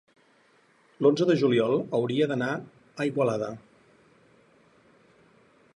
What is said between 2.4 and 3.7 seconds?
a Igualada.